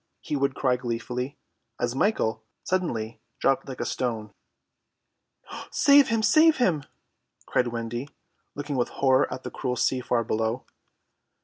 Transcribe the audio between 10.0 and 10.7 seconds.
far below.